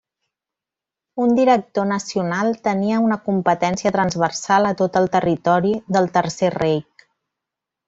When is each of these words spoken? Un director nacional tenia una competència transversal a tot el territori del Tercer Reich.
Un 1.25 1.35
director 1.39 1.85
nacional 1.91 2.49
tenia 2.69 3.01
una 3.09 3.19
competència 3.27 3.93
transversal 3.99 4.71
a 4.71 4.73
tot 4.81 4.99
el 5.03 5.07
territori 5.19 5.77
del 5.99 6.11
Tercer 6.19 6.53
Reich. 6.61 7.07